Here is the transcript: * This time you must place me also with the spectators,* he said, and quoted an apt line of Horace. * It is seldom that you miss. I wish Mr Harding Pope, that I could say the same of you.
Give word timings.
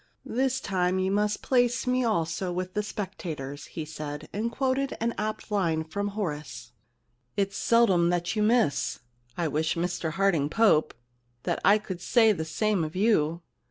* 0.21 0.23
This 0.25 0.59
time 0.59 0.97
you 0.97 1.11
must 1.11 1.43
place 1.43 1.85
me 1.85 2.03
also 2.03 2.51
with 2.51 2.73
the 2.73 2.81
spectators,* 2.81 3.65
he 3.67 3.85
said, 3.85 4.29
and 4.33 4.51
quoted 4.51 4.97
an 4.99 5.13
apt 5.15 5.51
line 5.51 5.85
of 5.93 5.93
Horace. 5.93 6.71
* 7.05 7.37
It 7.37 7.49
is 7.49 7.55
seldom 7.55 8.09
that 8.09 8.35
you 8.35 8.41
miss. 8.41 9.01
I 9.37 9.47
wish 9.47 9.75
Mr 9.75 10.13
Harding 10.13 10.49
Pope, 10.49 10.95
that 11.43 11.59
I 11.63 11.77
could 11.77 12.01
say 12.01 12.31
the 12.31 12.45
same 12.45 12.83
of 12.83 12.95
you. 12.95 13.43